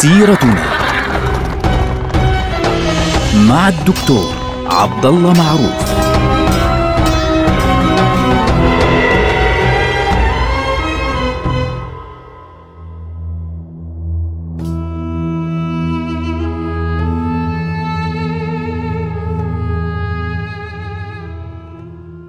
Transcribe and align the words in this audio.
سيرتنا 0.00 0.64
مع 3.48 3.68
الدكتور 3.68 4.34
عبد 4.66 5.06
الله 5.06 5.32
معروف 5.32 5.90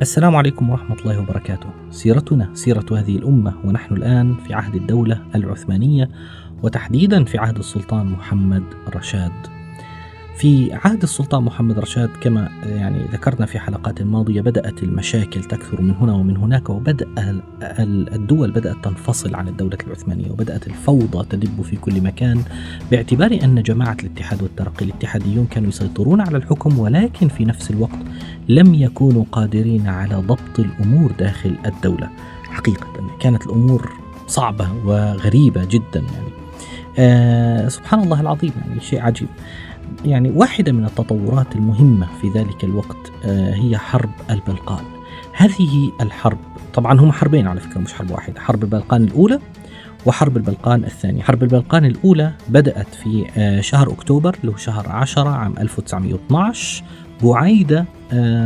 السلام 0.01 0.35
عليكم 0.35 0.69
ورحمة 0.69 0.95
الله 0.95 1.19
وبركاته. 1.19 1.69
سيرتنا 1.91 2.49
سيرة 2.53 2.85
هذه 2.91 3.15
الأمة 3.17 3.53
ونحن 3.65 3.95
الآن 3.95 4.35
في 4.47 4.53
عهد 4.53 4.75
الدولة 4.75 5.21
العثمانية 5.35 6.09
وتحديدا 6.63 7.23
في 7.23 7.37
عهد 7.37 7.57
السلطان 7.57 8.05
محمد 8.05 8.63
رشاد. 8.95 9.31
في 10.41 10.73
عهد 10.73 11.03
السلطان 11.03 11.43
محمد 11.43 11.79
رشاد 11.79 12.09
كما 12.21 12.49
يعني 12.63 13.03
ذكرنا 13.11 13.45
في 13.45 13.59
حلقات 13.59 14.01
ماضية 14.01 14.41
بدأت 14.41 14.83
المشاكل 14.83 15.43
تكثر 15.43 15.81
من 15.81 15.91
هنا 15.91 16.13
ومن 16.13 16.37
هناك 16.37 16.69
وبدأ 16.69 17.07
الدول 18.13 18.51
بدأت 18.51 18.75
تنفصل 18.83 19.35
عن 19.35 19.47
الدولة 19.47 19.77
العثمانية 19.87 20.31
وبدأت 20.31 20.67
الفوضى 20.67 21.27
تدب 21.29 21.61
في 21.61 21.75
كل 21.75 22.01
مكان 22.01 22.43
باعتبار 22.91 23.39
أن 23.43 23.63
جماعة 23.63 23.97
الاتحاد 24.03 24.43
والترقي 24.43 24.85
الاتحاديون 24.85 25.45
كانوا 25.45 25.69
يسيطرون 25.69 26.21
على 26.21 26.37
الحكم 26.37 26.79
ولكن 26.79 27.27
في 27.27 27.45
نفس 27.45 27.71
الوقت 27.71 27.99
لم 28.49 28.73
يكونوا 28.73 29.25
قادرين 29.31 29.87
على 29.87 30.15
ضبط 30.15 30.59
الأمور 30.59 31.11
داخل 31.19 31.55
الدولة 31.65 32.09
حقيقة 32.43 32.87
كانت 33.19 33.45
الأمور 33.45 33.91
صعبة 34.27 34.67
وغريبة 34.85 35.65
جدا 35.65 35.99
يعني 35.99 36.40
آه 36.99 37.67
سبحان 37.67 37.99
الله 38.03 38.21
العظيم 38.21 38.51
يعني 38.67 38.81
شيء 38.81 39.01
عجيب. 39.01 39.27
يعني 40.05 40.31
واحدة 40.31 40.71
من 40.71 40.85
التطورات 40.85 41.55
المهمة 41.55 42.07
في 42.21 42.29
ذلك 42.29 42.63
الوقت 42.63 43.11
آه 43.25 43.53
هي 43.53 43.77
حرب 43.77 44.09
البلقان. 44.29 44.83
هذه 45.33 45.91
الحرب 46.01 46.37
طبعا 46.73 46.99
هم 46.99 47.11
حربين 47.11 47.47
على 47.47 47.59
فكرة 47.59 47.79
مش 47.79 47.93
حرب 47.93 48.11
واحدة. 48.11 48.39
حرب 48.39 48.63
البلقان 48.63 49.03
الأولى 49.03 49.39
وحرب 50.05 50.37
البلقان 50.37 50.83
الثانية. 50.83 51.21
حرب 51.21 51.43
البلقان 51.43 51.85
الأولى 51.85 52.33
بدأت 52.49 52.95
في 52.95 53.25
آه 53.37 53.61
شهر 53.61 53.91
أكتوبر 53.91 54.35
هو 54.45 54.55
شهر 54.55 54.89
10 54.89 55.29
عام 55.29 55.53
1912 55.59 56.83
بعيد 57.23 57.85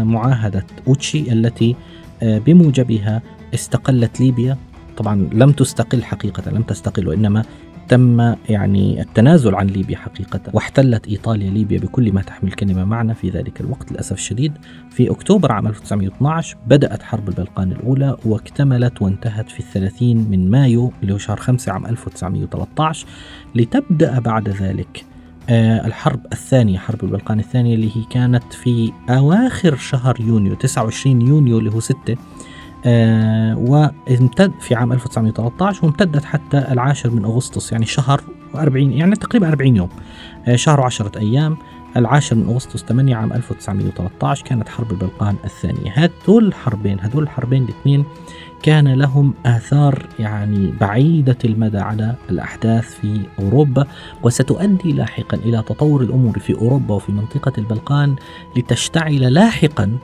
معاهدة 0.03 0.65
أوتشي 0.87 1.31
التي 1.33 1.75
بموجبها 2.21 3.21
استقلت 3.53 4.19
ليبيا. 4.19 4.57
طبعا 4.97 5.29
لم 5.33 5.51
تستقل 5.51 6.03
حقيقة 6.03 6.51
لم 6.51 6.61
تستقل 6.61 7.07
وإنما 7.07 7.43
تم 7.87 8.35
يعني 8.49 9.01
التنازل 9.01 9.55
عن 9.55 9.67
ليبيا 9.67 9.97
حقيقة 9.97 10.39
واحتلت 10.53 11.07
إيطاليا 11.07 11.49
ليبيا 11.49 11.79
بكل 11.79 12.13
ما 12.13 12.21
تحمل 12.21 12.49
الكلمة 12.49 12.85
معنى 12.85 13.15
في 13.15 13.29
ذلك 13.29 13.61
الوقت 13.61 13.91
للأسف 13.91 14.11
الشديد. 14.13 14.53
في 14.91 15.11
أكتوبر 15.11 15.51
عام 15.51 15.67
1912 15.67 16.57
بدأت 16.67 17.03
حرب 17.03 17.29
البلقان 17.29 17.71
الأولى 17.71 18.17
واكتملت 18.25 19.01
وانتهت 19.01 19.49
في 19.49 19.59
الثلاثين 19.59 20.17
من 20.29 20.51
مايو 20.51 20.91
اللي 21.01 21.13
هو 21.13 21.17
شهر 21.17 21.37
5 21.37 21.71
عام 21.71 21.85
1913 21.85 23.07
لتبدأ 23.55 24.19
بعد 24.19 24.49
ذلك 24.49 25.05
آه 25.49 25.87
الحرب 25.87 26.19
الثانية 26.31 26.77
حرب 26.77 27.03
البلقان 27.03 27.39
الثانية 27.39 27.75
اللي 27.75 27.87
هي 27.87 28.03
كانت 28.09 28.53
في 28.53 28.91
أواخر 29.09 29.75
شهر 29.75 30.15
يونيو 30.21 30.55
29 30.55 31.21
يونيو 31.21 31.59
اللي 31.59 31.71
هو 31.71 31.79
6 31.79 31.95
آه 32.13 32.17
وامتد 33.57 34.51
في 34.59 34.75
عام 34.75 34.93
1913 34.93 35.85
وامتدت 35.85 36.25
حتى 36.25 36.57
العاشر 36.57 37.09
من 37.09 37.25
أغسطس 37.25 37.71
يعني 37.71 37.85
شهر 37.85 38.21
و40 38.53 38.75
يعني 38.75 39.15
تقريبا 39.15 39.47
40 39.47 39.75
يوم. 39.75 39.89
آه 40.47 40.55
شهر 40.55 40.79
وعشرة 40.79 41.19
أيام 41.19 41.57
العاشر 41.97 42.35
من 42.35 42.49
أغسطس 42.49 42.83
8 42.83 43.15
عام 43.15 43.33
1913 43.33 44.45
كانت 44.45 44.69
حرب 44.69 44.91
البلقان 44.91 45.35
الثانية. 45.45 45.91
هذول 45.91 46.45
الحربين 46.45 46.99
هذول 46.99 47.23
الحربين 47.23 47.63
الاثنين 47.63 48.05
كان 48.63 48.93
لهم 48.93 49.33
آثار 49.45 50.05
يعني 50.19 50.73
بعيدة 50.81 51.37
المدى 51.45 51.77
على 51.77 52.15
الأحداث 52.29 52.83
في 52.83 53.21
أوروبا 53.39 53.87
وستؤدي 54.23 54.91
لاحقا 54.91 55.37
إلى 55.37 55.57
تطور 55.61 56.01
الأمور 56.01 56.39
في 56.39 56.53
أوروبا 56.53 56.95
وفي 56.95 57.11
منطقة 57.11 57.53
البلقان 57.57 58.15
لتشتعل 58.57 59.33
لاحقا 59.33 59.97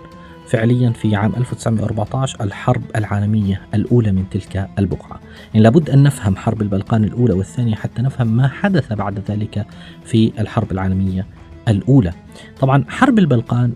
فعليا 0.51 0.89
في 0.89 1.15
عام 1.15 1.33
1914 1.37 2.43
الحرب 2.43 2.81
العالمية 2.95 3.61
الأولى 3.73 4.11
من 4.11 4.29
تلك 4.29 4.69
البقعة. 4.79 5.19
يعني 5.53 5.63
لابد 5.63 5.89
أن 5.89 6.03
نفهم 6.03 6.35
حرب 6.35 6.61
البلقان 6.61 7.03
الأولى 7.03 7.33
والثانية 7.33 7.75
حتى 7.75 8.01
نفهم 8.01 8.27
ما 8.27 8.47
حدث 8.47 8.93
بعد 8.93 9.19
ذلك 9.31 9.65
في 10.05 10.31
الحرب 10.39 10.71
العالمية 10.71 11.25
الأولى. 11.67 12.13
طبعا 12.59 12.85
حرب 12.87 13.19
البلقان 13.19 13.73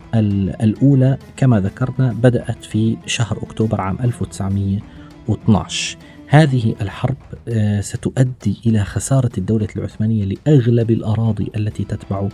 الأولى 0.64 1.18
كما 1.38 1.59
ذكرنا 1.59 2.14
بدأت 2.14 2.64
في 2.64 2.97
شهر 3.06 3.38
أكتوبر 3.38 3.81
عام 3.81 3.97
1912 4.03 5.97
هذه 6.28 6.75
الحرب 6.81 7.18
ستؤدي 7.80 8.58
إلى 8.66 8.84
خسارة 8.84 9.31
الدولة 9.38 9.68
العثمانية 9.75 10.25
لأغلب 10.25 10.91
الأراضي 10.91 11.52
التي 11.56 11.84
تتبع 11.84 12.30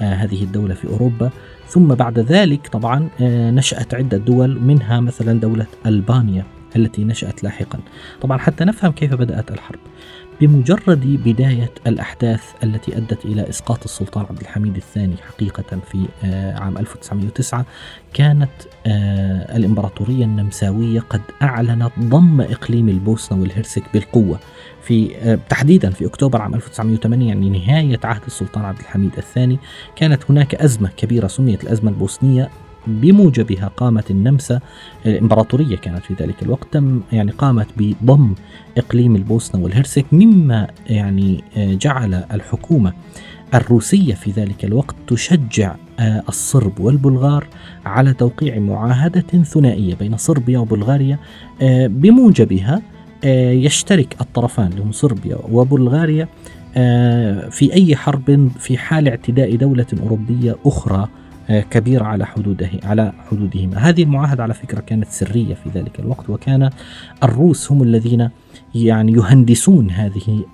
هذه 0.00 0.42
الدولة 0.42 0.74
في 0.74 0.88
أوروبا. 0.88 1.30
ثم 1.68 1.86
بعد 1.94 2.18
ذلك 2.18 2.66
طبعا 2.66 3.08
نشأت 3.50 3.94
عدة 3.94 4.16
دول 4.16 4.60
منها 4.60 5.00
مثلا 5.00 5.40
دولة 5.40 5.66
ألبانيا 5.86 6.44
التي 6.76 7.04
نشأت 7.04 7.44
لاحقا. 7.44 7.78
طبعا 8.20 8.38
حتى 8.38 8.64
نفهم 8.64 8.92
كيف 8.92 9.14
بدأت 9.14 9.50
الحرب. 9.50 9.78
بمجرد 10.40 11.22
بداية 11.24 11.70
الأحداث 11.86 12.42
التي 12.64 12.96
أدت 12.96 13.24
إلى 13.24 13.48
إسقاط 13.48 13.84
السلطان 13.84 14.26
عبد 14.30 14.40
الحميد 14.40 14.76
الثاني 14.76 15.16
حقيقة 15.16 15.78
في 15.90 16.06
عام 16.56 16.78
1909 16.78 17.66
كانت 18.14 18.50
الإمبراطورية 19.56 20.24
النمساوية 20.24 21.00
قد 21.00 21.20
أعلنت 21.42 21.92
ضم 22.00 22.40
إقليم 22.40 22.88
البوسنة 22.88 23.40
والهرسك 23.40 23.82
بالقوة 23.92 24.38
في 24.82 25.08
تحديدا 25.48 25.90
في 25.90 26.06
أكتوبر 26.06 26.42
عام 26.42 26.54
1908 26.54 27.28
يعني 27.28 27.50
نهاية 27.50 28.00
عهد 28.04 28.22
السلطان 28.26 28.64
عبد 28.64 28.78
الحميد 28.78 29.12
الثاني. 29.18 29.58
كانت 29.96 30.22
هناك 30.30 30.54
أزمة 30.54 30.90
كبيرة 30.96 31.26
سميت 31.26 31.64
الأزمة 31.64 31.90
البوسنية 31.90 32.50
بموجبها 32.86 33.70
قامت 33.76 34.10
النمسا 34.10 34.60
الامبراطوريه 35.06 35.76
كانت 35.76 36.04
في 36.04 36.14
ذلك 36.14 36.42
الوقت 36.42 36.66
تم 36.72 37.00
يعني 37.12 37.30
قامت 37.30 37.66
بضم 37.76 38.34
إقليم 38.78 39.16
البوسنة 39.16 39.62
والهرسك 39.62 40.04
مما 40.12 40.66
يعني 40.86 41.44
جعل 41.56 42.14
الحكومة 42.14 42.92
الروسية 43.54 44.14
في 44.14 44.30
ذلك 44.30 44.64
الوقت 44.64 44.94
تشجع 45.06 45.74
الصرب 46.28 46.80
والبلغار 46.80 47.46
على 47.86 48.12
توقيع 48.14 48.58
معاهدة 48.58 49.42
ثنائية 49.42 49.94
بين 49.94 50.16
صربيا 50.16 50.58
وبلغاريا 50.58 51.18
بموجبها 51.86 52.82
يشترك 53.64 54.16
الطرفان 54.20 54.66
اللي 54.66 54.82
هم 54.82 54.92
صربيا 54.92 55.36
وبلغاريا 55.50 56.28
في 57.50 57.70
أي 57.72 57.96
حرب 57.96 58.50
في 58.58 58.78
حال 58.78 59.08
اعتداء 59.08 59.56
دولة 59.56 59.86
أوروبية 60.02 60.56
أخرى 60.66 61.08
كبيرة 61.48 62.04
على 62.04 62.26
حدوده 62.26 62.70
على 62.84 63.12
حدودهما. 63.30 63.78
هذه 63.78 64.02
المعاهدة 64.02 64.42
على 64.42 64.54
فكرة 64.54 64.80
كانت 64.80 65.08
سرية 65.08 65.54
في 65.54 65.70
ذلك 65.74 66.00
الوقت 66.00 66.30
وكان 66.30 66.70
الروس 67.22 67.72
هم 67.72 67.82
الذين 67.82 68.30
يعني 68.74 69.12
يهندسون 69.12 69.90
هذه 69.90 70.44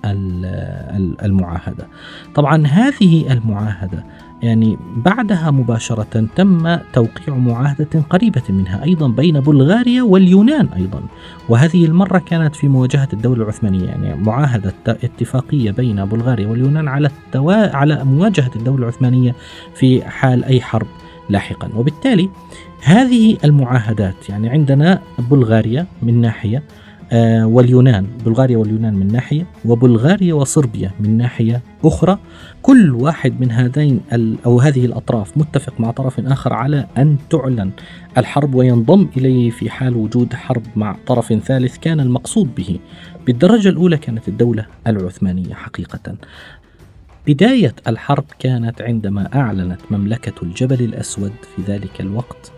المعاهدة. 1.23 1.87
طبعا 2.35 2.67
هذه 2.67 3.33
المعاهدة 3.33 4.03
يعني 4.43 4.77
بعدها 4.95 5.51
مباشرة 5.51 6.27
تم 6.35 6.77
توقيع 6.93 7.35
معاهدة 7.35 8.01
قريبة 8.09 8.41
منها 8.49 8.83
أيضا 8.83 9.07
بين 9.07 9.39
بلغاريا 9.39 10.03
واليونان 10.03 10.67
أيضا. 10.75 11.01
وهذه 11.49 11.85
المرة 11.85 12.17
كانت 12.19 12.55
في 12.55 12.67
مواجهة 12.67 13.07
الدولة 13.13 13.43
العثمانية 13.43 13.85
يعني 13.85 14.15
معاهدة 14.15 14.73
اتفاقية 14.87 15.71
بين 15.71 16.05
بلغاريا 16.05 16.47
واليونان 16.47 16.87
على 16.87 17.07
التوا... 17.07 17.75
على 17.75 18.03
مواجهة 18.03 18.51
الدولة 18.55 18.83
العثمانية 18.83 19.35
في 19.75 20.03
حال 20.03 20.43
أي 20.43 20.61
حرب 20.61 20.87
لاحقا. 21.29 21.69
وبالتالي 21.75 22.29
هذه 22.83 23.37
المعاهدات 23.43 24.29
يعني 24.29 24.49
عندنا 24.49 25.01
بلغاريا 25.19 25.87
من 26.01 26.21
ناحية 26.21 26.63
واليونان. 27.43 28.07
بلغاريا 28.25 28.57
واليونان 28.57 28.93
من 28.93 29.07
ناحية 29.07 29.45
وبلغاريا 29.65 30.33
وصربيا 30.33 30.91
من 30.99 31.17
ناحية 31.17 31.61
أخرى. 31.83 32.19
كل 32.61 32.91
واحد 32.91 33.41
من 33.41 33.51
هذين 33.51 34.01
أو 34.45 34.59
هذه 34.59 34.85
الأطراف 34.85 35.37
متفق 35.37 35.73
مع 35.79 35.91
طرف 35.91 36.19
آخر 36.19 36.53
على 36.53 36.87
أن 36.97 37.17
تعلن 37.29 37.71
الحرب 38.17 38.55
وينضم 38.55 39.07
إليه 39.17 39.49
في 39.49 39.69
حال 39.69 39.95
وجود 39.95 40.33
حرب 40.33 40.63
مع 40.75 40.95
طرف 41.07 41.33
ثالث 41.33 41.77
كان 41.77 41.99
المقصود 41.99 42.55
به. 42.55 42.79
بالدرجة 43.25 43.69
الأولى 43.69 43.97
كانت 43.97 44.27
الدولة 44.27 44.65
العثمانية 44.87 45.53
حقيقة. 45.53 46.15
بداية 47.27 47.75
الحرب 47.87 48.25
كانت 48.39 48.81
عندما 48.81 49.29
أعلنت 49.35 49.81
مملكة 49.91 50.43
الجبل 50.43 50.81
الأسود 50.81 51.31
في 51.55 51.61
ذلك 51.71 52.01
الوقت 52.01 52.51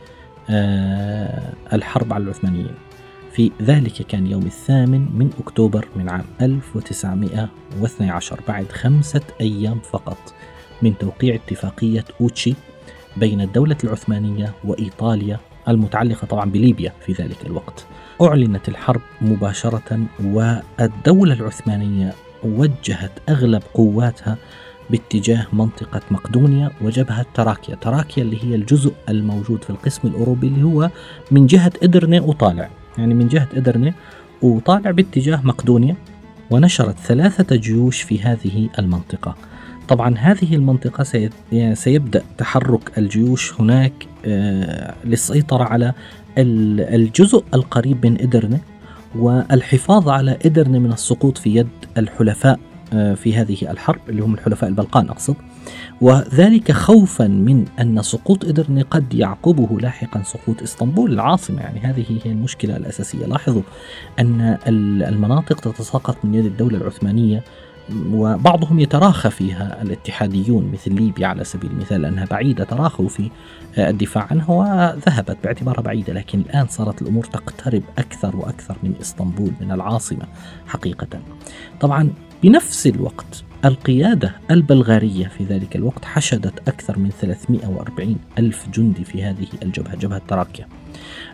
آه 0.50 1.53
الحرب 1.74 2.13
على 2.13 2.24
العثمانيين. 2.24 2.75
في 3.36 3.52
ذلك 3.62 3.94
كان 3.94 4.28
يوم 4.28 4.46
الثامن 4.46 5.18
من 5.18 5.30
أكتوبر 5.40 5.88
من 5.96 6.10
عام 6.10 6.26
1912 6.42 8.40
بعد 8.48 8.72
خمسة 8.72 9.22
أيام 9.42 9.80
فقط 9.80 10.18
من 10.82 10.98
توقيع 10.98 11.36
اتفاقية 11.36 12.06
أوتشي 12.22 12.54
بين 13.18 13.42
الدولة 13.42 13.78
العثمانية 13.84 14.54
وإيطاليا 14.64 15.40
المتعلقة 15.68 16.26
طبعا 16.28 16.52
بليبيا 16.52 16.94
في 17.06 17.14
ذلك 17.14 17.46
الوقت. 17.46 17.86
أعلنت 18.22 18.70
الحرب 18.70 19.02
مباشرة 19.22 20.00
والدولة 20.24 21.34
العثمانية 21.34 22.14
وجهت 22.44 23.12
أغلب 23.30 23.64
قواتها 23.74 24.38
باتجاه 24.90 25.48
منطقة 25.54 26.02
مقدونيا 26.12 26.72
وجبهة 26.82 27.26
تراكيا. 27.34 27.76
تراكيا 27.76 28.24
اللي 28.24 28.44
هي 28.44 28.56
الجزء 28.56 28.94
الموجود 29.10 29.64
في 29.64 29.70
القسم 29.70 30.08
الأوروبي 30.08 30.48
اللي 30.48 30.64
هو 30.64 30.90
من 31.32 31.48
جهة 31.48 31.72
إدرنة 31.84 32.24
وطالع. 32.24 32.70
يعني 32.97 33.13
من 33.13 33.27
جهة 33.27 33.47
إدرنة 33.53 33.94
وطالع 34.42 34.92
باتجاه 34.92 35.42
مقدونيا 35.44 35.95
ونشرت 36.51 36.97
ثلاثة 36.97 37.56
جيوش 37.56 38.01
في 38.01 38.21
هذه 38.21 38.69
المنطقة. 38.80 39.36
طبعا 39.88 40.15
هذه 40.18 40.56
المنطقة 40.56 41.30
يعني 41.51 41.75
سيبدأ 41.75 42.24
تحرك 42.38 42.97
الجيوش 42.97 43.62
هناك 43.62 43.94
آه، 44.25 44.94
للسيطرة 45.06 45.63
على 45.63 45.94
الجزء 46.38 47.44
القريب 47.53 48.06
من 48.06 48.21
إدرنة 48.21 48.59
والحفاظ 49.15 50.09
على 50.09 50.38
إدرنة 50.45 50.80
من 50.80 50.91
السقوط 50.91 51.38
في 51.38 51.56
يد 51.56 51.68
الحلفاء 51.98 52.59
آه، 52.94 53.13
في 53.13 53.36
هذه 53.36 53.71
الحرب 53.71 54.00
اللي 54.09 54.21
هم 54.21 54.33
الحلفاء 54.33 54.69
البلقان 54.69 55.09
أقصد. 55.09 55.36
وذلك 56.01 56.71
خوفا 56.71 57.27
من 57.27 57.65
أن 57.79 58.01
سقوط 58.01 58.45
إدرنة 58.45 58.81
قد 58.81 59.13
يعقبه 59.13 59.79
لاحقا 59.79 60.23
سقوط 60.23 60.62
إسطنبول. 60.62 61.13
العاصمة 61.13 61.62
يعني 61.62 61.79
هذه 61.79 62.06
هي 62.25 62.31
المشكلة 62.31 62.77
الأساسية. 62.77 63.25
لاحظوا 63.25 63.62
أن 64.19 64.57
المناطق 64.67 65.59
تتساقط 65.59 66.17
من 66.23 66.33
يد 66.33 66.45
الدولة 66.45 66.77
العثمانية 66.77 67.44
وبعضهم 68.12 68.79
يتراخى 68.79 69.29
فيها 69.29 69.81
الاتحاديون 69.81 70.71
مثل 70.73 70.94
ليبيا 70.94 71.27
على 71.27 71.44
سبيل 71.44 71.71
المثال 71.71 72.01
لأنها 72.01 72.25
بعيدة 72.25 72.63
تراخوا 72.63 73.07
في 73.07 73.29
الدفاع 73.77 74.27
عنها 74.31 74.51
وذهبت 74.51 75.38
باعتبارها 75.44 75.81
بعيدة 75.81 76.13
لكن 76.13 76.39
الآن 76.39 76.67
صارت 76.67 77.01
الأمور 77.01 77.23
تقترب 77.23 77.83
أكثر 77.97 78.35
وأكثر 78.35 78.75
من 78.83 78.94
إسطنبول 79.01 79.51
من 79.62 79.71
العاصمة 79.71 80.25
حقيقة. 80.67 81.07
طبعا 81.81 82.09
بنفس 82.44 82.88
الوقت 82.88 83.44
القيادة 83.65 84.35
البلغارية 84.51 85.27
في 85.27 85.44
ذلك 85.44 85.75
الوقت 85.75 86.06
حشدت 86.06 86.67
أكثر 86.67 87.00
من 87.00 87.09
340 87.09 88.15
ألف 88.38 88.69
جندي 88.73 89.03
في 89.03 89.23
هذه 89.23 89.47
الجبهة 89.63 89.95
جبهة 89.95 90.21
تراكيا 90.27 90.67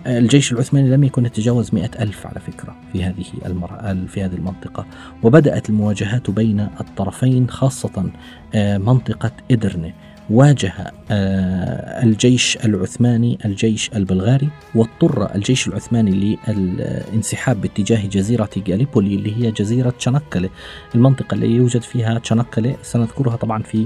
الجيش 0.08 0.52
العثماني 0.52 0.90
لم 0.90 1.04
يكن 1.04 1.26
يتجاوز 1.26 1.74
مئة 1.74 2.04
ألف 2.04 2.28
على 2.28 2.40
فكرة 2.40 2.76
في 2.94 3.04
هذه 3.04 3.26
المر... 3.46 4.08
في 4.08 4.24
هذه 4.24 4.34
المنطقة. 4.34 4.86
وبدأت 5.24 5.70
المواجهات 5.70 6.30
بين 6.30 6.60
الطرفين 6.60 7.50
خاصة 7.50 8.12
آه، 8.56 8.78
منطقة 8.78 9.32
إدرنة 9.52 9.94
واجه 10.32 10.74
آه، 11.12 12.04
الجيش 12.04 12.58
العثماني 12.66 13.38
الجيش 13.46 13.92
البلغاري 13.96 14.50
واضطر 14.76 15.36
الجيش 15.36 15.68
العثماني 15.68 16.38
للانسحاب 16.48 17.62
باتجاه 17.62 18.08
جزيرة 18.08 18.50
جاليبولي 18.58 19.16
اللي 19.16 19.36
هي 19.36 19.52
جزيرة 19.52 19.90
تشنكلة 19.90 20.50
المنطقة 20.96 21.36
اللي 21.36 21.48
يوجد 21.48 21.82
فيها 21.82 22.20
تشنكلة 22.20 22.76
سنذكرها 22.84 23.36
طبعا 23.36 23.64
في 23.64 23.86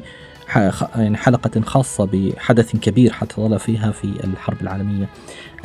يعني 0.96 1.18
حلقة 1.18 1.62
خاصة 1.62 2.06
بحدث 2.06 2.76
كبير 2.76 3.14
حصل 3.14 3.60
فيها 3.60 3.92
في 3.92 4.04
الحرب 4.24 4.62
العالمية 4.62 5.10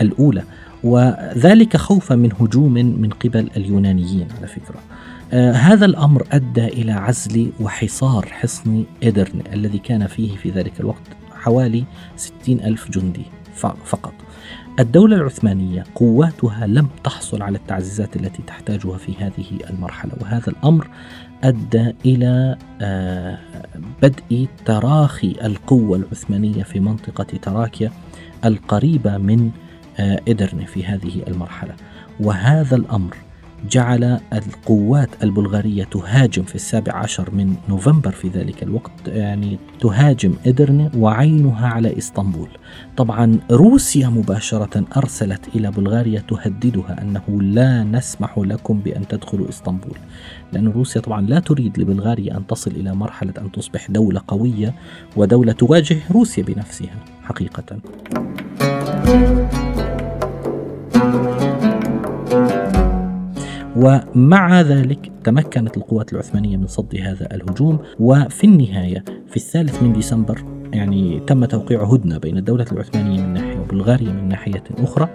الأولى. 0.01 0.43
وذلك 0.85 1.77
خوفا 1.77 2.15
من 2.15 2.33
هجوم 2.41 2.73
من 2.73 3.11
قبل 3.11 3.51
اليونانيين 3.57 4.29
على 4.39 4.47
فكرة. 4.47 4.81
آه 5.33 5.53
هذا 5.53 5.87
الأمر 5.87 6.27
أدى 6.33 6.67
إلى 6.67 6.93
عزل 6.93 7.53
وحصار 7.61 8.27
حصن 8.27 8.85
إدرن 9.03 9.43
الذي 9.53 9.79
كان 9.79 10.07
فيه 10.07 10.37
في 10.37 10.51
ذلك 10.51 10.81
الوقت 10.81 11.03
حوالي 11.35 11.85
ستين 12.17 12.61
ألف 12.61 12.91
جندي 12.91 13.27
فقط. 13.85 14.13
الدولة 14.81 15.17
العثمانية 15.17 15.85
قواتها 15.95 16.67
لم 16.67 16.89
تحصل 17.05 17.43
على 17.43 17.59
التعزيزات 17.59 18.17
التي 18.17 18.43
تحتاجها 18.43 18.97
في 18.99 19.15
هذه 19.19 19.71
المرحلة 19.71 20.13
وهذا 20.21 20.49
الأمر 20.49 20.89
أدى 21.45 21.95
إلى 22.05 22.59
آه، 22.81 23.39
بدء 24.03 24.49
تراخي 24.65 25.37
القوة 25.45 25.97
العثمانية 25.97 26.63
في 26.63 26.81
منطقة 26.81 27.25
تراكيا 27.43 27.93
القريبة 28.45 29.19
من 29.19 29.51
آه، 29.99 30.21
إدرني 30.29 30.67
في 30.67 30.85
هذه 30.85 31.23
المرحلة. 31.29 31.75
وهذا 32.21 32.77
الأمر 32.77 33.17
جعل 33.69 34.21
القوات 34.33 35.09
البلغارية 35.23 35.85
تهاجم 35.85 36.43
في 36.43 36.55
السابع 36.55 36.95
عشر 36.95 37.31
من 37.35 37.55
نوفمبر 37.69 38.11
في 38.11 38.29
ذلك 38.29 38.63
الوقت 38.63 38.91
يعني 39.07 39.59
تهاجم 39.81 40.35
إدرنة 40.47 40.91
وعينها 40.97 41.69
على 41.69 41.99
إسطنبول. 41.99 42.49
طبعا 42.97 43.39
روسيا 43.51 44.09
مباشرة 44.09 44.85
أرسلت 44.97 45.49
إلى 45.55 45.71
بلغاريا 45.71 46.21
تهددها 46.29 47.03
أنه 47.03 47.43
لا 47.43 47.85
نسمح 47.85 48.39
لكم 48.39 48.81
بأن 48.81 49.09
تدخلوا 49.09 49.49
إسطنبول. 49.49 49.99
لأن 50.53 50.69
روسيا 50.69 51.01
طبعا 51.01 51.21
لا 51.21 51.41
تريد 51.41 51.79
لبلغاريا 51.79 52.37
أن 52.37 52.47
تصل 52.47 52.71
إلى 52.71 52.95
مرحلة 52.95 53.35
أن 53.39 53.53
تصبح 53.53 53.91
دولة 53.91 54.23
قوية 54.29 54.75
ودولة 55.17 55.53
تواجه 55.53 55.99
روسيا 56.11 56.43
بنفسها 56.43 56.97
حقيقة. 57.23 57.81
ومع 63.81 64.61
ذلك 64.61 65.13
تمكنت 65.25 65.77
القوات 65.77 66.13
العثمانية 66.13 66.57
من 66.57 66.67
صد 66.67 66.97
هذا 66.97 67.35
الهجوم. 67.35 67.79
وفي 68.01 68.45
النهاية 68.45 69.05
في 69.29 69.37
الثالث 69.37 69.83
من 69.83 69.93
ديسمبر 69.93 70.45
يعني 70.73 71.21
تم 71.27 71.45
توقيع 71.45 71.85
هدنة 71.85 72.19
بين 72.19 72.37
الدولة 72.37 72.67
العثمانية 72.73 73.23
من 73.23 73.33
ناحية 73.33 73.59
وبلغاريا 73.59 74.13
من 74.13 74.29
ناحية 74.29 74.63
أخرى. 74.79 75.09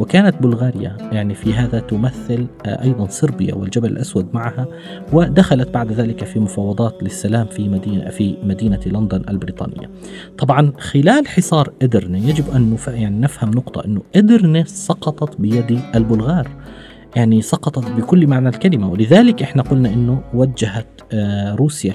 وكانت 0.00 0.42
بلغاريا 0.42 0.96
يعني 1.12 1.34
في 1.34 1.54
هذا 1.54 1.80
تمثل 1.80 2.46
آه، 2.66 2.82
أيضا 2.82 3.06
صربيا 3.06 3.54
والجبل 3.54 3.90
الأسود 3.90 4.28
معها. 4.34 4.66
ودخلت 5.12 5.68
بعد 5.68 5.92
ذلك 5.92 6.24
في 6.24 6.40
مفاوضات 6.40 7.02
للسلام 7.02 7.46
في 7.46 7.68
مدينة 7.68 8.10
في 8.10 8.36
مدينة 8.42 8.80
لندن 8.86 9.22
البريطانية. 9.28 9.90
طبعا 10.38 10.72
خلال 10.78 11.28
حصار 11.28 11.72
إدرنة 11.82 12.28
يجب 12.28 12.44
أن 12.54 12.76
يعني 12.86 13.20
نفهم 13.20 13.50
نقطة 13.50 13.84
أنه 13.84 14.02
إدرنة 14.16 14.64
سقطت 14.64 15.40
بيد 15.40 15.80
البلغار. 15.94 16.48
يعني 17.16 17.42
سقطت 17.42 17.90
بكل 17.90 18.26
معنى 18.26 18.48
الكلمة 18.48 18.90
ولذلك 18.90 19.42
إحنا 19.42 19.62
قلنا 19.62 19.88
إنه 19.88 20.22
وجهت 20.34 20.86
آه، 21.12 21.54
روسيا 21.54 21.94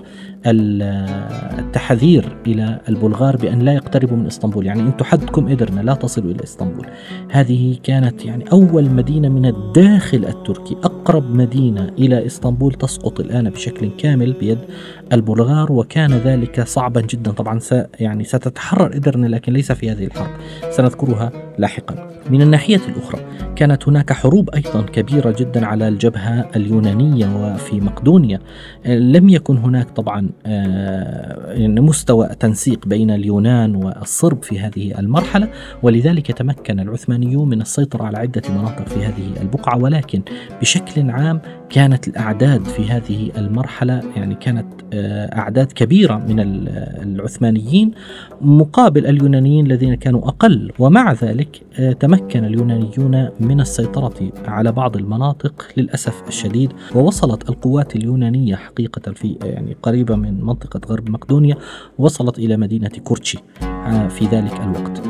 التحذير 1.60 2.38
إلى 2.48 2.80
البلغار 2.90 3.38
بأن 3.38 3.60
لا 3.60 3.74
يقتربوا 3.74 4.18
من 4.18 4.26
إسطنبول، 4.26 4.66
يعني 4.66 4.82
أنتم 4.82 5.06
حدكم 5.06 5.50
قدرنا 5.50 5.82
لا 5.82 5.94
تصلوا 5.94 6.32
إلى 6.32 6.44
إسطنبول. 6.44 6.88
هذه 7.32 7.78
كانت 7.84 8.26
يعني 8.26 8.52
أول 8.52 8.90
مدينة 8.90 9.30
من 9.30 9.46
الداخل 9.46 10.26
التركي، 10.26 10.76
أقرب 10.84 11.36
مدينة 11.36 11.84
إلى 12.00 12.26
إسطنبول 12.26 12.74
تسقط 12.74 13.20
الآن 13.20 13.50
بشكل 13.50 13.90
كامل 13.98 14.34
بيد 14.34 14.60
البلغار 15.14 15.72
وكان 15.72 16.14
ذلك 16.14 16.68
صعبا 16.68 17.02
جدا 17.02 17.32
طبعا 17.32 17.60
س 17.60 17.74
يعني 18.00 18.24
ستتحرر 18.24 18.96
ادرنا 18.96 19.28
لكن 19.28 19.54
ليس 19.54 19.72
في 19.72 19.92
هذه 19.92 20.06
الحرب، 20.06 20.30
سنذكرها 20.70 21.32
لاحقا. 21.58 22.08
من 22.30 22.42
الناحية 22.42 22.82
الأخرى 22.88 23.22
كانت 23.56 23.88
هناك 23.88 24.14
حروب 24.14 24.50
أيضا 24.50 24.82
كبيرة 24.82 25.36
جدا 25.40 25.66
على 25.66 25.88
الجبهة 25.88 26.50
اليونانية 26.56 27.36
وفي 27.36 27.82
مقدونيا. 27.82 28.40
لم 28.86 29.30
يكن 29.30 29.58
هناك 29.58 29.90
طبعا 29.90 30.30
آه، 30.46 31.68
مستوى 31.68 32.28
تنسيق 32.40 32.88
بين 32.88 33.12
اليونان 33.12 33.76
والصرب 33.76 34.44
في 34.44 34.60
هذه 34.60 35.00
المرحلة 35.00 35.50
ولذلك 35.84 36.32
تمكن 36.32 36.80
العثمانيون 36.80 37.50
من 37.50 37.62
السيطرة 37.62 38.04
على 38.04 38.18
عدة 38.18 38.42
مناطق 38.50 38.88
في 38.88 39.06
هذه 39.06 39.42
البقعة 39.42 39.78
ولكن 39.78 40.22
بشكل 40.62 41.12
عام 41.12 41.42
كانت 41.70 42.08
الأعداد 42.08 42.66
في 42.66 42.90
هذه 42.92 43.32
المرحلة 43.38 44.02
يعني 44.16 44.36
كانت 44.36 44.66
آه، 44.94 44.97
أعداد 45.34 45.72
كبيرة 45.72 46.16
من 46.16 46.40
العثمانيين 47.04 47.92
مقابل 48.42 49.06
اليونانيين 49.06 49.66
الذين 49.66 49.96
كانوا 49.96 50.28
أقل. 50.28 50.72
ومع 50.80 51.14
ذلك 51.14 51.62
آه، 51.80 51.92
تمكن 51.92 52.46
اليونانيون 52.46 53.30
من 53.40 53.62
السيطرة 53.62 54.32
على 54.46 54.72
بعض 54.72 54.98
المناطق 54.98 55.68
للأسف 55.78 56.28
الشديد 56.28 56.74
ووصلت 56.96 57.50
القوات 57.50 57.96
اليونانية 57.96 58.56
حقيقة 58.56 59.12
في 59.12 59.38
يعني 59.44 59.76
قريبة 59.84 60.16
من 60.16 60.44
منطقة 60.46 60.82
غرب 60.90 61.10
مقدونيا 61.10 61.56
وصلت 61.98 62.40
إلى 62.40 62.58
مدينة 62.58 62.92
كورتشي 63.04 63.38
آه، 63.64 64.08
في 64.08 64.26
ذلك 64.26 64.62
الوقت. 64.62 65.02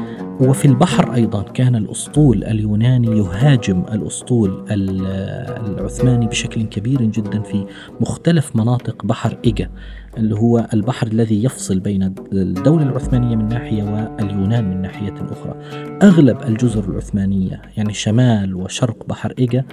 وفي 0.41 0.65
البحر 0.65 1.13
أيضا 1.13 1.41
كان 1.41 1.75
الأسطول 1.75 2.44
اليوناني 2.44 3.17
يهاجم 3.17 3.84
الأسطول 3.91 4.65
العثماني 4.72 6.27
بشكل 6.27 6.63
كبير 6.63 7.01
جدا 7.01 7.41
في 7.41 7.65
مختلف 8.01 8.56
مناطق 8.56 9.06
بحر 9.06 9.38
إيجا 9.46 9.70
اللي 10.17 10.36
هو 10.36 10.67
البحر 10.74 11.08
الذي 11.08 11.44
يفصل 11.44 11.79
بين 11.79 12.13
الدولة 12.34 12.84
العثمانية 12.84 13.36
من 13.36 13.48
ناحية 13.48 13.84
واليونان 13.84 14.70
من 14.70 14.82
ناحية 14.82 15.13
أخرى. 15.32 15.56
أغلب 16.03 16.41
الجزر 16.41 16.89
العثمانية 16.89 17.62
يعني 17.77 17.94
شمال 17.94 18.56
وشرق 18.56 19.08
بحر 19.08 19.34
إيجا 19.39 19.65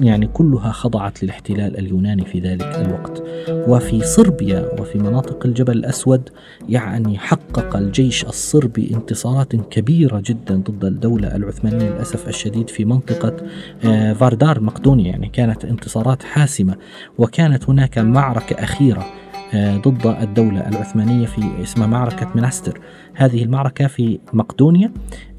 يعني 0.00 0.26
كلها 0.26 0.72
خضعت 0.72 1.22
للاحتلال 1.24 1.78
اليوناني 1.78 2.24
في 2.24 2.40
ذلك 2.40 2.62
الوقت. 2.62 3.22
وفي 3.68 4.00
صربيا 4.04 4.68
وفي 4.80 4.98
مناطق 4.98 5.46
الجبل 5.46 5.72
الأسود 5.72 6.30
يعني 6.68 7.18
حقق 7.18 7.76
الجيش 7.76 8.24
الصربي 8.24 8.94
انتصارات 8.94 9.56
كبيرة 9.56 10.22
جدا 10.26 10.54
ضد 10.56 10.84
الدولة 10.84 11.36
العثمانية 11.36 11.88
للأسف 11.88 12.28
الشديد 12.28 12.70
في 12.70 12.84
منطقة 12.84 13.36
آه، 13.84 14.12
فاردار 14.12 14.60
مقدونيا. 14.60 15.06
يعني 15.06 15.28
كانت 15.28 15.64
انتصارات 15.64 16.22
حاسمة 16.22 16.76
وكانت 17.18 17.70
هناك 17.70 17.98
معركة 17.98 18.64
أخيرة 18.64 19.06
آه، 19.54 19.76
ضد 19.76 20.06
الدولة 20.06 20.68
العثمانية 20.68 21.26
في 21.26 21.62
اسمها 21.62 21.86
معركة 21.86 22.30
مناستر 22.34 22.80
هذه 23.14 23.42
المعركة 23.42 23.86
في 23.86 24.18
مقدونيا 24.32 24.92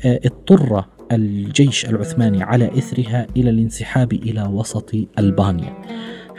آه، 0.05 0.19
اضطر 0.25 0.85
الجيش 1.11 1.85
العثماني 1.85 2.43
على 2.43 2.77
إثرها 2.77 3.27
إلى 3.37 3.49
الانسحاب 3.49 4.13
إلى 4.13 4.43
وسط 4.43 4.91
ألبانيا. 5.19 5.73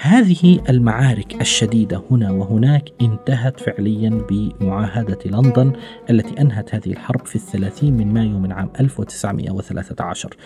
هذه 0.01 0.61
المعارك 0.69 1.41
الشديدة 1.41 2.03
هنا 2.11 2.31
وهناك 2.31 2.93
انتهت 3.01 3.61
فعليا 3.61 4.27
بمعاهدة 4.31 5.19
لندن 5.27 5.73
التي 6.11 6.41
أنهت 6.41 6.75
هذه 6.75 6.87
الحرب 6.87 7.27
في 7.27 7.37
الثلاثين 7.37 7.97
من 7.97 8.15
مايو 8.15 8.39
من 8.39 8.53
عام 8.53 8.71
1913 8.81 10.37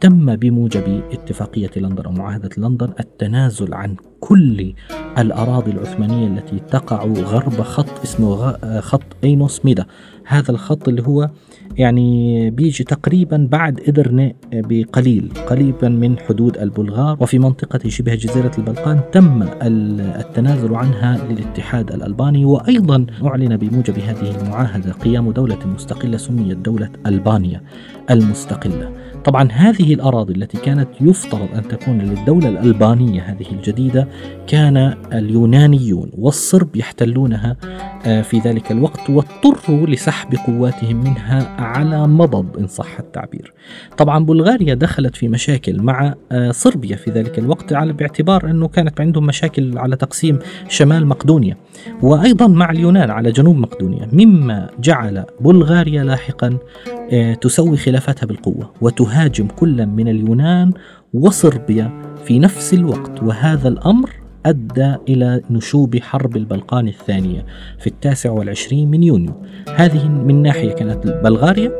تم 0.00 0.36
بموجب 0.36 1.02
اتفاقية 1.12 1.70
لندن 1.76 2.04
أو 2.04 2.12
معاهدة 2.12 2.50
لندن 2.58 2.92
التنازل 3.00 3.74
عن 3.74 3.96
كل 4.20 4.74
الأراضي 5.18 5.70
العثمانية 5.70 6.26
التي 6.26 6.58
تقع 6.58 7.04
غرب 7.04 7.62
خط 7.62 8.00
اسمه 8.04 8.52
خط 8.80 9.16
أينوس 9.24 9.64
ميدا 9.64 9.86
هذا 10.30 10.50
الخط 10.50 10.88
اللي 10.88 11.02
هو 11.02 11.30
يعني 11.76 12.50
بيجي 12.50 12.84
تقريبا 12.84 13.48
بعد 13.50 13.80
إدرنة 13.88 14.32
بقليل 14.52 15.32
قريبا 15.46 15.88
من 15.88 16.18
حدود 16.18 16.58
البلغار. 16.58 17.16
وفي 17.20 17.38
منطقة 17.38 17.88
شبه 17.88 18.14
جزيرة 18.14 18.50
البلقان 18.58 19.00
تم 19.12 19.42
التنازل 19.62 20.74
عنها 20.74 21.26
للاتحاد 21.30 21.92
الألباني. 21.92 22.44
وأيضا 22.44 23.06
أعلن 23.24 23.56
بموجب 23.56 23.98
هذه 23.98 24.40
المعاهدة 24.42 24.92
قيام 24.92 25.30
دولة 25.30 25.58
مستقلة 25.66 26.16
سميت 26.16 26.56
دولة 26.56 26.90
ألبانيا 27.06 27.62
المستقلة. 28.10 28.92
طبعا 29.24 29.48
هذه 29.52 29.94
الأراضي 29.94 30.32
التي 30.32 30.58
كانت 30.58 30.88
يفترض 31.00 31.48
أن 31.54 31.68
تكون 31.68 31.98
للدولة 31.98 32.48
الألبانية 32.48 33.22
هذه 33.22 33.46
الجديدة 33.52 34.08
كان 34.46 34.94
اليونانيون 35.12 36.10
والصرب 36.18 36.76
يحتلونها 36.76 37.56
آه، 38.06 38.22
في 38.22 38.38
ذلك 38.38 38.72
الوقت 38.72 39.10
واضطروا 39.10 39.86
لسحب 39.86 40.19
قواتهم 40.46 40.96
منها 40.96 41.56
على 41.58 42.08
مضض 42.08 42.58
إن 42.58 42.66
صح 42.66 42.98
التعبير. 42.98 43.52
طبعا 43.98 44.24
بلغاريا 44.24 44.74
دخلت 44.74 45.16
في 45.16 45.28
مشاكل 45.28 45.82
مع 45.82 46.14
آه، 46.32 46.50
صربيا 46.50 46.96
في 46.96 47.10
ذلك 47.10 47.38
الوقت 47.38 47.72
على 47.72 47.92
باعتبار 47.92 48.50
أنه 48.50 48.68
كانت 48.68 49.00
عندهم 49.00 49.26
مشاكل 49.26 49.78
على 49.78 49.96
تقسيم 49.96 50.38
شمال 50.68 51.06
مقدونيا 51.06 51.56
وأيضا 52.02 52.46
مع 52.46 52.70
اليونان 52.70 53.10
على 53.10 53.32
جنوب 53.32 53.56
مقدونيا 53.56 54.08
مما 54.12 54.70
جعل 54.80 55.24
بلغاريا 55.40 56.04
لاحقا 56.04 56.58
آه، 57.12 57.34
تسوي 57.34 57.76
خلافتها 57.76 58.26
بالقوة 58.26 58.72
وتهاجم 58.80 59.46
كل 59.46 59.86
من 59.86 60.08
اليونان 60.08 60.72
وصربيا 61.14 62.02
في 62.24 62.38
نفس 62.38 62.74
الوقت. 62.74 63.22
وهذا 63.22 63.68
الأمر 63.68 64.19
أدى 64.46 64.96
إلى 65.08 65.42
نشوب 65.50 65.96
حرب 65.96 66.36
البلقان 66.36 66.88
الثانية 66.88 67.46
في 67.78 67.86
التاسع 67.86 68.30
والعشرين 68.30 68.90
من 68.90 69.02
يونيو. 69.02 69.32
هذه 69.74 70.08
من 70.08 70.42
ناحية 70.42 70.72
كانت 70.72 71.06
بلغاريا. 71.06 71.72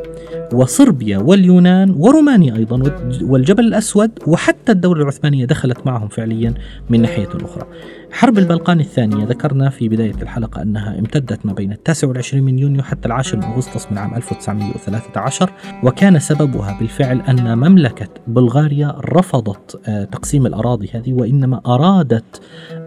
وصربيا 0.52 1.19
واليونان 1.19 1.95
ورومانيا 1.99 2.57
أيضا 2.57 2.83
والجبل 3.23 3.64
الأسود 3.64 4.11
وحتى 4.26 4.73
الدولة 4.73 5.02
العثمانية 5.02 5.45
دخلت 5.45 5.87
معهم 5.87 6.09
فعليا 6.09 6.54
من 6.90 7.02
ناحية 7.02 7.28
أخرى. 7.35 7.66
حرب 8.12 8.38
البلقان 8.38 8.80
الثانية 8.80 9.25
ذكرنا 9.25 9.71
في 9.71 9.88
بداية 9.88 10.14
الحلقة 10.23 10.62
أنها 10.62 10.99
امتدت 10.99 11.47
ما 11.47 11.52
بين 11.52 11.73
التاسع 11.73 12.09
والعشرين 12.09 12.45
من 12.45 12.59
يونيو 12.59 12.83
حتى 12.83 13.09
العاشر 13.09 13.37
من 13.37 13.45
أغسطس 13.45 13.92
من 13.92 13.99
عام 13.99 14.14
1913 14.14 15.50
وكان 15.83 16.19
سببها 16.19 16.76
بالفعل 16.78 17.21
أن 17.21 17.59
مملكة 17.59 18.09
بلغاريا 18.26 18.97
رفضت 19.04 19.80
آه، 19.88 20.04
تقسيم 20.04 20.47
الأراضي 20.47 20.90
هذه 20.95 21.12
وإنما 21.12 21.61
أرادت 21.66 22.40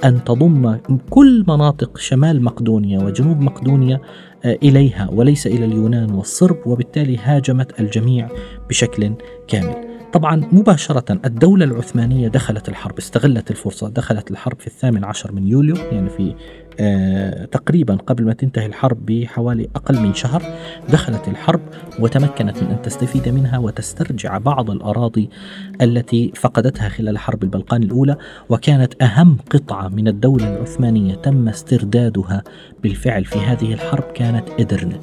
أن 0.06 0.24
تضم 0.24 0.78
كل 1.10 1.44
مناطق 1.48 1.98
شمال 1.98 2.44
مقدونيا 2.44 3.00
وجنوب 3.00 3.42
مقدونيا 3.42 4.00
إليها 4.46 5.10
وليس 5.12 5.48
إلى 5.48 5.66
اليونان 5.66 6.12
والصرب 6.12 6.58
وبالتالي 6.66 7.18
هاجمت 7.18 7.80
الجميع 7.80 8.30
بشكل 8.70 9.14
كامل. 9.48 9.94
طبعا 10.14 10.50
مباشرة 10.52 11.20
الدولة 11.26 11.66
العثمانية 11.66 12.28
دخلت 12.28 12.70
الحرب 12.70 12.98
استغلت 12.98 13.52
الفرصة 13.52 13.90
دخلت 13.90 14.32
الحرب 14.32 14.60
في 14.60 14.68
الثامن 14.68 15.04
عشر 15.04 15.32
من 15.32 15.48
يوليو 15.48 15.76
يعني 15.76 16.10
في 16.10 16.36
تقريبا 17.52 17.96
قبل 17.96 18.26
ما 18.26 18.34
تنتهي 18.34 18.66
الحرب 18.66 19.06
بحوالي 19.06 19.68
أقل 19.76 20.00
من 20.00 20.14
شهر 20.14 20.44
دخلت 20.90 21.28
الحرب 21.28 21.62
وتمكنت 22.00 22.64
من 22.64 22.70
أن 22.70 22.82
تستفيد 22.82 23.30
منها 23.30 23.58
وتسترجع 23.58 24.38
بعض 24.38 24.72
الأراضي 24.72 25.30
التي 25.82 26.32
فقدتها 26.36 26.90
خلال 26.90 27.18
حرب 27.18 27.44
البلقان 27.44 27.84
الأولى 27.84 28.18
وكانت 28.50 29.04
أهم 29.04 29.38
قطعة 29.50 29.88
من 29.88 30.08
الدولة 30.08 30.56
العثمانية 30.56 31.16
تم 31.16 31.50
استردادها 31.50 32.44
بالفعل 32.84 33.26
في 33.26 33.40
هذه 33.40 33.74
الحرب 33.74 34.04
كانت 34.04 34.50
إدرنة 34.60 35.00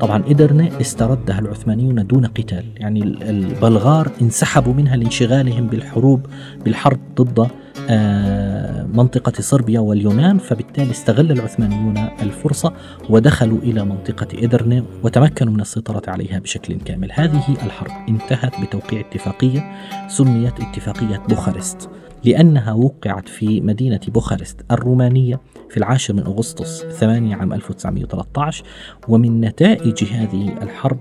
طبعا 0.00 0.22
إدرنة 0.26 0.80
استردها 0.80 1.38
العثمانيون 1.38 2.06
دون 2.06 2.26
قتال. 2.26 2.64
يعني 2.76 3.02
البلغار 3.02 4.10
انسحبوا 4.22 4.74
منها 4.74 4.96
لانشغالهم 4.96 5.66
بالحروب 5.66 6.26
بالحرب 6.64 7.00
ضد 7.20 7.48
آه، 7.90 8.86
منطقة 8.94 9.32
صربيا 9.42 9.80
واليونان 9.80 10.38
فبالتالي 10.38 10.90
استغل 10.90 11.32
العثمانيون 11.32 11.98
الفرصة 12.22 12.72
ودخلوا 13.10 13.58
إلى 13.58 13.84
منطقة 13.84 14.26
إدرنة 14.34 14.84
وتمكنوا 15.02 15.52
من 15.52 15.60
السيطرة 15.60 16.02
عليها 16.08 16.38
بشكل 16.38 16.74
كامل. 16.74 17.12
هذه 17.12 17.42
الحرب 17.62 17.90
انتهت 18.08 18.60
بتوقيع 18.60 19.00
اتفاقية 19.00 19.72
سميت 20.08 20.60
اتفاقية 20.60 21.22
بوخارست. 21.28 21.88
لأنها 22.24 22.72
وقعت 22.72 23.28
في 23.28 23.60
مدينة 23.60 24.00
بوخارست 24.08 24.60
الرومانية 24.70 25.40
في 25.70 25.76
العاشر 25.76 26.14
من 26.14 26.22
أغسطس 26.22 26.82
8 26.82 27.36
عام 27.36 27.52
1913 27.52 28.64
ومن 29.08 29.40
نتائج 29.40 30.04
هذه 30.04 30.62
الحرب 30.62 31.00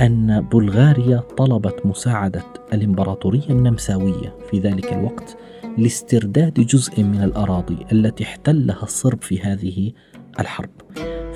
أن 0.00 0.40
بلغاريا 0.40 1.22
طلبت 1.36 1.86
مساعدة 1.86 2.44
الإمبراطورية 2.72 3.50
النمساوية 3.50 4.34
في 4.50 4.58
ذلك 4.58 4.92
الوقت 4.92 5.36
لاسترداد 5.78 6.54
جزء 6.54 7.02
من 7.02 7.22
الأراضي 7.22 7.78
التي 7.92 8.24
احتلها 8.24 8.82
الصرب 8.82 9.22
في 9.22 9.40
هذه 9.40 9.92
الحرب. 10.40 10.70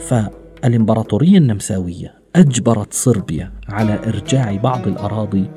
فالإمبراطورية 0.09 1.39
النمساوية 1.39 2.15
أجبرت 2.37 2.93
صربيا 2.93 3.53
على 3.69 3.99
إرجاع 4.07 4.57
بعض 4.57 4.87
الأراضي 4.87 5.51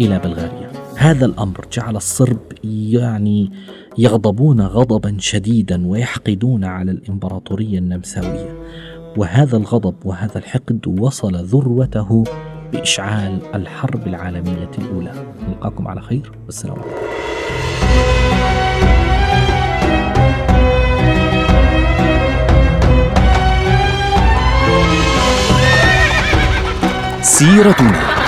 إلى 0.00 0.18
بلغاريا. 0.18 0.67
هذا 0.98 1.26
الأمر 1.26 1.66
جعل 1.72 1.96
الصرب 1.96 2.38
يعني 2.64 3.52
يغضبون 3.98 4.60
غضبا 4.60 5.16
شديدا 5.18 5.86
ويحقدون 5.86 6.64
على 6.64 6.90
الإمبراطورية 6.90 7.78
النمساوية. 7.78 8.58
وهذا 9.16 9.56
الغضب 9.56 9.94
وهذا 10.04 10.38
الحقد 10.38 10.86
وصل 11.00 11.36
ذروته 11.36 12.24
بإشعال 12.72 13.38
الحرب 13.54 14.06
العالمية 14.06 14.70
الأولى. 14.78 15.12
نلقاكم 15.48 15.88
على 15.88 16.00
خير. 16.00 16.32
والسلام 16.46 16.76
عليكم. 16.76 16.98
سيرتنا. 27.22 28.27